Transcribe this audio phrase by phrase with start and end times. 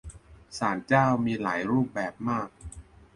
[0.57, 2.49] ศาลเจ้า มีหลายรูปแบบมาก